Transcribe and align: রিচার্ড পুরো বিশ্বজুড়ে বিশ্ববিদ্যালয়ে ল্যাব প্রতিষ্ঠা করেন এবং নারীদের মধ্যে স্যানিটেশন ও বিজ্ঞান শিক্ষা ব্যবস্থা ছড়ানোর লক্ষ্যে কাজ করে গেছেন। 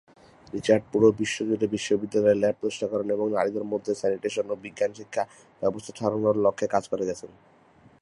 রিচার্ড 0.53 0.83
পুরো 0.91 1.07
বিশ্বজুড়ে 1.21 1.67
বিশ্ববিদ্যালয়ে 1.75 2.39
ল্যাব 2.41 2.55
প্রতিষ্ঠা 2.59 2.87
করেন 2.91 3.07
এবং 3.15 3.27
নারীদের 3.37 3.65
মধ্যে 3.71 3.91
স্যানিটেশন 4.01 4.45
ও 4.53 4.55
বিজ্ঞান 4.63 4.91
শিক্ষা 4.99 5.23
ব্যবস্থা 5.61 5.91
ছড়ানোর 5.99 6.37
লক্ষ্যে 6.45 6.67
কাজ 6.75 6.83
করে 6.91 7.03
গেছেন। 7.09 7.31